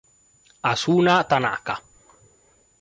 [0.71, 1.75] Asuna Tanaka